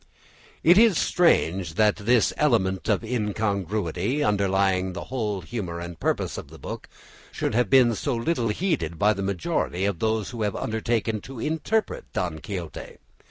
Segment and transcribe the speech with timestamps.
[0.63, 6.47] It is strange that this element of incongruity, underlying the whole humour and purpose of
[6.47, 6.89] the book,
[7.31, 11.39] should have been so little heeded by the majority of those who have undertaken to
[11.39, 12.97] interpret "Don Quixote."